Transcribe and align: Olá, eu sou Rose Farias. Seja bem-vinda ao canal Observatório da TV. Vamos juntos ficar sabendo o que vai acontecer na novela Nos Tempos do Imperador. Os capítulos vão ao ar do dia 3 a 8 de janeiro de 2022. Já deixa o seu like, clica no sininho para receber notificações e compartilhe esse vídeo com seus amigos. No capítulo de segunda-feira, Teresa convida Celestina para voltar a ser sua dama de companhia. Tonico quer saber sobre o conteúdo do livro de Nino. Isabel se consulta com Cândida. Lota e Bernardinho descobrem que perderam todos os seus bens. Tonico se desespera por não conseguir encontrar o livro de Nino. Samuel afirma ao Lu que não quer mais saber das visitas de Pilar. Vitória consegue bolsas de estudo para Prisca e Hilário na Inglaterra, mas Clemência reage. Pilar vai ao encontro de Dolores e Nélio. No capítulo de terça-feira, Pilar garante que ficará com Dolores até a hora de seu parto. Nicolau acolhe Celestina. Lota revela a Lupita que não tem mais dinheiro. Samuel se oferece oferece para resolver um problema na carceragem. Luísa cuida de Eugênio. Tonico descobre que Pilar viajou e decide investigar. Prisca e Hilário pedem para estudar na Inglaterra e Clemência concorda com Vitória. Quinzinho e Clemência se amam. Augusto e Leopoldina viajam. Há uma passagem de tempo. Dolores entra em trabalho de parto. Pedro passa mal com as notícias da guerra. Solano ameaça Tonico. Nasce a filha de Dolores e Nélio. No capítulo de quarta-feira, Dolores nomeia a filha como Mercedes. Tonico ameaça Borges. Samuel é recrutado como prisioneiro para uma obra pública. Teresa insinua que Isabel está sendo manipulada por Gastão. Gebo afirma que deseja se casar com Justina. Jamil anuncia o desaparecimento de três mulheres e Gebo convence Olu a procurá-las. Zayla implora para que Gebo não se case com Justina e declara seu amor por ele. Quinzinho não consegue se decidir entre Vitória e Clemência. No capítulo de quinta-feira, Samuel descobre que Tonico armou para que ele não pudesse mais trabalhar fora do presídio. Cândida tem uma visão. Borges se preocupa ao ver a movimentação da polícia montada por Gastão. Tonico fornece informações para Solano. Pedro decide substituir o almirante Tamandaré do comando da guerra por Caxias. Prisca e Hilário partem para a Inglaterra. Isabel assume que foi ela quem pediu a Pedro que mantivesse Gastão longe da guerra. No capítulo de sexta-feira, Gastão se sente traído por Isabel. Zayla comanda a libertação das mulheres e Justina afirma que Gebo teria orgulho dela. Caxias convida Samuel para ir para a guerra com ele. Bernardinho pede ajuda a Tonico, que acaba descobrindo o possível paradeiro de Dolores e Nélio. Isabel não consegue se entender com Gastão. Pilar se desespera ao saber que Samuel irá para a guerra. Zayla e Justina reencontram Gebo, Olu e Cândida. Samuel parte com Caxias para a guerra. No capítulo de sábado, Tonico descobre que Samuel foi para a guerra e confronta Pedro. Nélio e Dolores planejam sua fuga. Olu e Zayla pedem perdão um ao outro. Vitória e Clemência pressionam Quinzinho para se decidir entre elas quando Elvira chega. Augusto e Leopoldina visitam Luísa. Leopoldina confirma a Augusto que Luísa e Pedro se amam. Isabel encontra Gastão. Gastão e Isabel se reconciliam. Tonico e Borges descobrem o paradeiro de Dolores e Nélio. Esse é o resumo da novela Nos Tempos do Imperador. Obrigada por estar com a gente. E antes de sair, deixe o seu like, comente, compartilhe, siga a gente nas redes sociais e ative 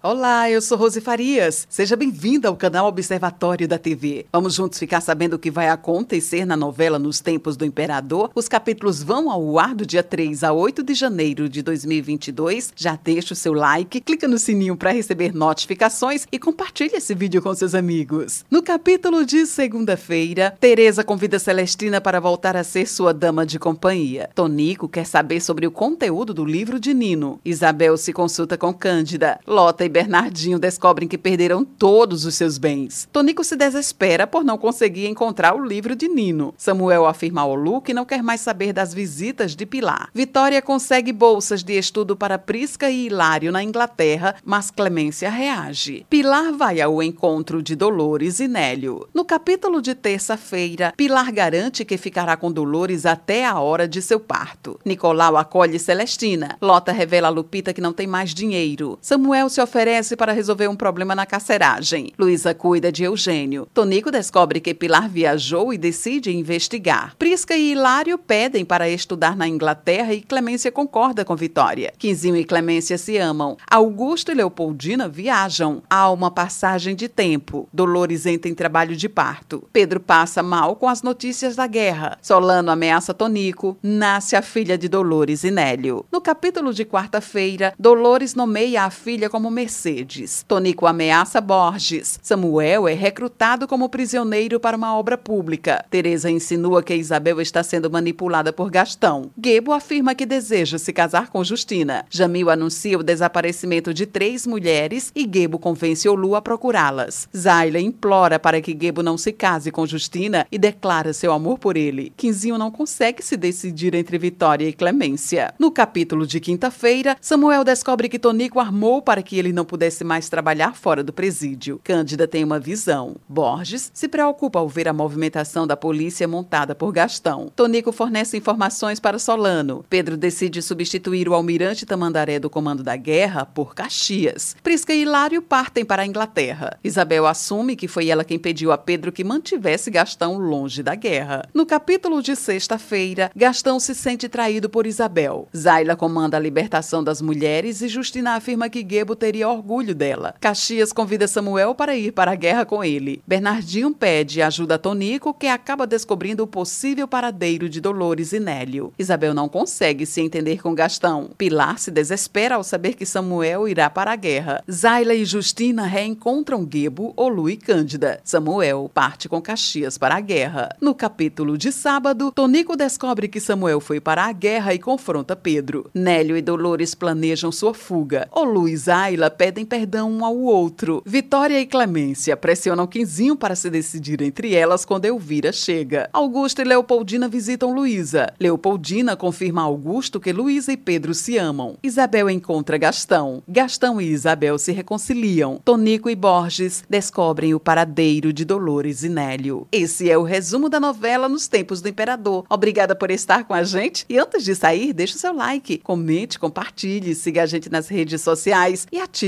Olá, 0.00 0.48
eu 0.48 0.62
sou 0.62 0.78
Rose 0.78 1.00
Farias. 1.00 1.66
Seja 1.68 1.96
bem-vinda 1.96 2.46
ao 2.46 2.56
canal 2.56 2.86
Observatório 2.86 3.66
da 3.66 3.78
TV. 3.78 4.26
Vamos 4.32 4.54
juntos 4.54 4.78
ficar 4.78 5.00
sabendo 5.00 5.34
o 5.34 5.38
que 5.40 5.50
vai 5.50 5.68
acontecer 5.68 6.44
na 6.44 6.56
novela 6.56 7.00
Nos 7.00 7.18
Tempos 7.18 7.56
do 7.56 7.64
Imperador. 7.64 8.30
Os 8.32 8.46
capítulos 8.46 9.02
vão 9.02 9.28
ao 9.28 9.58
ar 9.58 9.74
do 9.74 9.84
dia 9.84 10.04
3 10.04 10.44
a 10.44 10.52
8 10.52 10.84
de 10.84 10.94
janeiro 10.94 11.48
de 11.48 11.62
2022. 11.62 12.72
Já 12.76 12.96
deixa 13.02 13.34
o 13.34 13.36
seu 13.36 13.52
like, 13.52 14.00
clica 14.00 14.28
no 14.28 14.38
sininho 14.38 14.76
para 14.76 14.92
receber 14.92 15.34
notificações 15.34 16.28
e 16.30 16.38
compartilhe 16.38 16.94
esse 16.94 17.12
vídeo 17.12 17.42
com 17.42 17.52
seus 17.52 17.74
amigos. 17.74 18.44
No 18.48 18.62
capítulo 18.62 19.26
de 19.26 19.46
segunda-feira, 19.46 20.56
Teresa 20.60 21.02
convida 21.02 21.40
Celestina 21.40 22.00
para 22.00 22.20
voltar 22.20 22.56
a 22.56 22.62
ser 22.62 22.86
sua 22.86 23.12
dama 23.12 23.44
de 23.44 23.58
companhia. 23.58 24.30
Tonico 24.32 24.88
quer 24.88 25.06
saber 25.06 25.40
sobre 25.40 25.66
o 25.66 25.72
conteúdo 25.72 26.32
do 26.32 26.44
livro 26.44 26.78
de 26.78 26.94
Nino. 26.94 27.40
Isabel 27.44 27.96
se 27.96 28.12
consulta 28.12 28.56
com 28.56 28.72
Cândida. 28.72 29.40
Lota 29.44 29.87
e 29.88 29.90
Bernardinho 29.90 30.58
descobrem 30.58 31.08
que 31.08 31.16
perderam 31.16 31.64
todos 31.64 32.26
os 32.26 32.34
seus 32.34 32.58
bens. 32.58 33.08
Tonico 33.10 33.42
se 33.42 33.56
desespera 33.56 34.26
por 34.26 34.44
não 34.44 34.58
conseguir 34.58 35.06
encontrar 35.06 35.56
o 35.56 35.64
livro 35.64 35.96
de 35.96 36.08
Nino. 36.08 36.54
Samuel 36.58 37.06
afirma 37.06 37.40
ao 37.40 37.54
Lu 37.54 37.80
que 37.80 37.94
não 37.94 38.04
quer 38.04 38.22
mais 38.22 38.42
saber 38.42 38.72
das 38.72 38.92
visitas 38.92 39.56
de 39.56 39.64
Pilar. 39.64 40.10
Vitória 40.14 40.60
consegue 40.60 41.12
bolsas 41.12 41.64
de 41.64 41.78
estudo 41.78 42.14
para 42.14 42.38
Prisca 42.38 42.90
e 42.90 43.06
Hilário 43.06 43.50
na 43.50 43.62
Inglaterra, 43.62 44.36
mas 44.44 44.70
Clemência 44.70 45.30
reage. 45.30 46.04
Pilar 46.10 46.52
vai 46.52 46.80
ao 46.80 47.02
encontro 47.02 47.62
de 47.62 47.74
Dolores 47.74 48.40
e 48.40 48.46
Nélio. 48.46 49.08
No 49.14 49.24
capítulo 49.24 49.80
de 49.80 49.94
terça-feira, 49.94 50.92
Pilar 50.96 51.32
garante 51.32 51.84
que 51.84 51.96
ficará 51.96 52.36
com 52.36 52.52
Dolores 52.52 53.06
até 53.06 53.46
a 53.46 53.58
hora 53.58 53.88
de 53.88 54.02
seu 54.02 54.20
parto. 54.20 54.78
Nicolau 54.84 55.36
acolhe 55.36 55.78
Celestina. 55.78 56.58
Lota 56.60 56.92
revela 56.92 57.28
a 57.28 57.30
Lupita 57.30 57.72
que 57.72 57.80
não 57.80 57.94
tem 57.94 58.06
mais 58.06 58.34
dinheiro. 58.34 58.98
Samuel 59.00 59.48
se 59.48 59.62
oferece 59.62 59.77
oferece 59.78 60.16
para 60.16 60.32
resolver 60.32 60.66
um 60.66 60.74
problema 60.74 61.14
na 61.14 61.24
carceragem. 61.24 62.12
Luísa 62.18 62.52
cuida 62.52 62.90
de 62.90 63.04
Eugênio. 63.04 63.68
Tonico 63.72 64.10
descobre 64.10 64.58
que 64.58 64.74
Pilar 64.74 65.08
viajou 65.08 65.72
e 65.72 65.78
decide 65.78 66.36
investigar. 66.36 67.14
Prisca 67.16 67.56
e 67.56 67.70
Hilário 67.70 68.18
pedem 68.18 68.64
para 68.64 68.88
estudar 68.88 69.36
na 69.36 69.46
Inglaterra 69.46 70.12
e 70.12 70.20
Clemência 70.20 70.72
concorda 70.72 71.24
com 71.24 71.36
Vitória. 71.36 71.92
Quinzinho 71.96 72.36
e 72.36 72.44
Clemência 72.44 72.98
se 72.98 73.16
amam. 73.18 73.56
Augusto 73.70 74.32
e 74.32 74.34
Leopoldina 74.34 75.08
viajam. 75.08 75.80
Há 75.88 76.10
uma 76.10 76.30
passagem 76.30 76.96
de 76.96 77.06
tempo. 77.08 77.68
Dolores 77.72 78.26
entra 78.26 78.50
em 78.50 78.54
trabalho 78.56 78.96
de 78.96 79.08
parto. 79.08 79.62
Pedro 79.72 80.00
passa 80.00 80.42
mal 80.42 80.74
com 80.74 80.88
as 80.88 81.02
notícias 81.02 81.54
da 81.54 81.68
guerra. 81.68 82.18
Solano 82.20 82.72
ameaça 82.72 83.14
Tonico. 83.14 83.78
Nasce 83.80 84.34
a 84.34 84.42
filha 84.42 84.76
de 84.76 84.88
Dolores 84.88 85.44
e 85.44 85.52
Nélio. 85.52 86.04
No 86.10 86.20
capítulo 86.20 86.74
de 86.74 86.84
quarta-feira, 86.84 87.72
Dolores 87.78 88.34
nomeia 88.34 88.82
a 88.82 88.90
filha 88.90 89.30
como 89.30 89.48
Mercedes. 89.68 90.46
Tonico 90.48 90.86
ameaça 90.86 91.42
Borges. 91.42 92.18
Samuel 92.22 92.88
é 92.88 92.94
recrutado 92.94 93.68
como 93.68 93.90
prisioneiro 93.90 94.58
para 94.58 94.78
uma 94.78 94.96
obra 94.96 95.18
pública. 95.18 95.84
Teresa 95.90 96.30
insinua 96.30 96.82
que 96.82 96.94
Isabel 96.94 97.38
está 97.38 97.62
sendo 97.62 97.90
manipulada 97.90 98.50
por 98.50 98.70
Gastão. 98.70 99.30
Gebo 99.38 99.74
afirma 99.74 100.14
que 100.14 100.24
deseja 100.24 100.78
se 100.78 100.90
casar 100.90 101.28
com 101.28 101.44
Justina. 101.44 102.06
Jamil 102.08 102.48
anuncia 102.48 102.98
o 102.98 103.02
desaparecimento 103.02 103.92
de 103.92 104.06
três 104.06 104.46
mulheres 104.46 105.12
e 105.14 105.28
Gebo 105.30 105.58
convence 105.58 106.08
Olu 106.08 106.34
a 106.34 106.40
procurá-las. 106.40 107.28
Zayla 107.36 107.78
implora 107.78 108.38
para 108.38 108.62
que 108.62 108.74
Gebo 108.74 109.02
não 109.02 109.18
se 109.18 109.32
case 109.32 109.70
com 109.70 109.84
Justina 109.84 110.46
e 110.50 110.56
declara 110.56 111.12
seu 111.12 111.30
amor 111.30 111.58
por 111.58 111.76
ele. 111.76 112.10
Quinzinho 112.16 112.56
não 112.56 112.70
consegue 112.70 113.22
se 113.22 113.36
decidir 113.36 113.94
entre 113.94 114.16
Vitória 114.16 114.66
e 114.66 114.72
Clemência. 114.72 115.52
No 115.58 115.70
capítulo 115.70 116.26
de 116.26 116.40
quinta-feira, 116.40 117.18
Samuel 117.20 117.64
descobre 117.64 118.08
que 118.08 118.18
Tonico 118.18 118.58
armou 118.58 119.02
para 119.02 119.22
que 119.22 119.38
ele 119.38 119.57
não 119.58 119.64
pudesse 119.64 120.04
mais 120.04 120.28
trabalhar 120.28 120.76
fora 120.76 121.02
do 121.02 121.12
presídio. 121.12 121.80
Cândida 121.82 122.28
tem 122.28 122.44
uma 122.44 122.60
visão. 122.60 123.16
Borges 123.28 123.90
se 123.92 124.06
preocupa 124.06 124.60
ao 124.60 124.68
ver 124.68 124.86
a 124.86 124.92
movimentação 124.92 125.66
da 125.66 125.76
polícia 125.76 126.28
montada 126.28 126.76
por 126.76 126.92
Gastão. 126.92 127.50
Tonico 127.56 127.90
fornece 127.90 128.36
informações 128.36 129.00
para 129.00 129.18
Solano. 129.18 129.84
Pedro 129.90 130.16
decide 130.16 130.62
substituir 130.62 131.28
o 131.28 131.34
almirante 131.34 131.84
Tamandaré 131.84 132.38
do 132.38 132.48
comando 132.48 132.84
da 132.84 132.94
guerra 132.94 133.44
por 133.44 133.74
Caxias. 133.74 134.54
Prisca 134.62 134.94
e 134.94 135.02
Hilário 135.02 135.42
partem 135.42 135.84
para 135.84 136.02
a 136.02 136.06
Inglaterra. 136.06 136.78
Isabel 136.84 137.26
assume 137.26 137.74
que 137.74 137.88
foi 137.88 138.08
ela 138.08 138.24
quem 138.24 138.38
pediu 138.38 138.70
a 138.70 138.78
Pedro 138.78 139.10
que 139.10 139.24
mantivesse 139.24 139.90
Gastão 139.90 140.38
longe 140.38 140.84
da 140.84 140.94
guerra. 140.94 141.48
No 141.52 141.66
capítulo 141.66 142.22
de 142.22 142.36
sexta-feira, 142.36 143.28
Gastão 143.34 143.80
se 143.80 143.92
sente 143.92 144.28
traído 144.28 144.68
por 144.68 144.86
Isabel. 144.86 145.48
Zayla 145.56 145.96
comanda 145.96 146.36
a 146.36 146.40
libertação 146.40 147.02
das 147.02 147.20
mulheres 147.20 147.82
e 147.82 147.88
Justina 147.88 148.36
afirma 148.36 148.68
que 148.68 148.86
Gebo 148.88 149.16
teria 149.16 149.47
orgulho 149.48 149.94
dela. 149.94 150.34
Caxias 150.40 150.92
convida 150.92 151.26
Samuel 151.26 151.74
para 151.74 151.96
ir 151.96 152.12
para 152.12 152.32
a 152.32 152.36
guerra 152.36 152.64
com 152.64 152.84
ele. 152.84 153.22
Bernardinho 153.26 153.92
pede 153.92 154.42
ajuda 154.42 154.76
a 154.76 154.78
Tonico, 154.78 155.34
que 155.34 155.46
acaba 155.46 155.86
descobrindo 155.86 156.42
o 156.42 156.46
possível 156.46 157.08
paradeiro 157.08 157.68
de 157.68 157.80
Dolores 157.80 158.32
e 158.32 158.40
Nélio. 158.40 158.92
Isabel 158.98 159.34
não 159.34 159.48
consegue 159.48 160.06
se 160.06 160.20
entender 160.20 160.60
com 160.62 160.74
Gastão. 160.74 161.30
Pilar 161.36 161.78
se 161.78 161.90
desespera 161.90 162.56
ao 162.56 162.64
saber 162.64 162.94
que 162.94 163.06
Samuel 163.06 163.68
irá 163.68 163.88
para 163.90 164.12
a 164.12 164.16
guerra. 164.16 164.62
Zayla 164.70 165.14
e 165.14 165.24
Justina 165.24 165.86
reencontram 165.86 166.66
Gebo, 166.70 167.12
Olu 167.16 167.48
e 167.50 167.56
Cândida. 167.56 168.20
Samuel 168.24 168.90
parte 168.92 169.28
com 169.28 169.40
Caxias 169.40 169.98
para 169.98 170.16
a 170.16 170.20
guerra. 170.20 170.68
No 170.80 170.94
capítulo 170.94 171.56
de 171.56 171.72
sábado, 171.72 172.32
Tonico 172.32 172.76
descobre 172.76 173.28
que 173.28 173.40
Samuel 173.40 173.80
foi 173.80 174.00
para 174.00 174.24
a 174.24 174.32
guerra 174.32 174.74
e 174.74 174.78
confronta 174.78 175.36
Pedro. 175.36 175.90
Nélio 175.94 176.36
e 176.36 176.42
Dolores 176.42 176.94
planejam 176.94 177.50
sua 177.50 177.74
fuga. 177.74 178.28
Olu 178.30 178.68
e 178.68 178.76
Zayla 178.76 179.30
pedem 179.38 179.64
perdão 179.64 180.10
um 180.10 180.24
ao 180.24 180.36
outro. 180.36 181.00
Vitória 181.06 181.60
e 181.60 181.64
Clemência 181.64 182.36
pressionam 182.36 182.88
Quinzinho 182.88 183.36
para 183.36 183.54
se 183.54 183.70
decidir 183.70 184.20
entre 184.20 184.52
elas 184.52 184.84
quando 184.84 185.04
Elvira 185.04 185.52
chega. 185.52 186.10
Augusto 186.12 186.60
e 186.60 186.64
Leopoldina 186.64 187.28
visitam 187.28 187.72
Luísa. 187.72 188.32
Leopoldina 188.40 189.14
confirma 189.14 189.62
a 189.62 189.64
Augusto 189.64 190.18
que 190.18 190.32
Luísa 190.32 190.72
e 190.72 190.76
Pedro 190.76 191.14
se 191.14 191.38
amam. 191.38 191.78
Isabel 191.84 192.28
encontra 192.28 192.76
Gastão. 192.76 193.40
Gastão 193.46 194.00
e 194.00 194.06
Isabel 194.06 194.58
se 194.58 194.72
reconciliam. 194.72 195.60
Tonico 195.64 196.10
e 196.10 196.16
Borges 196.16 196.82
descobrem 196.90 197.54
o 197.54 197.60
paradeiro 197.60 198.32
de 198.32 198.44
Dolores 198.44 199.04
e 199.04 199.08
Nélio. 199.08 199.68
Esse 199.70 200.10
é 200.10 200.18
o 200.18 200.24
resumo 200.24 200.68
da 200.68 200.80
novela 200.80 201.28
Nos 201.28 201.46
Tempos 201.46 201.80
do 201.80 201.88
Imperador. 201.88 202.44
Obrigada 202.50 202.96
por 202.96 203.08
estar 203.08 203.44
com 203.44 203.54
a 203.54 203.62
gente. 203.62 204.04
E 204.08 204.18
antes 204.18 204.42
de 204.42 204.56
sair, 204.56 204.92
deixe 204.92 205.14
o 205.14 205.18
seu 205.18 205.32
like, 205.32 205.78
comente, 205.78 206.40
compartilhe, 206.40 207.14
siga 207.14 207.44
a 207.44 207.46
gente 207.46 207.70
nas 207.70 207.86
redes 207.86 208.20
sociais 208.20 208.88
e 208.90 208.98
ative 208.98 209.27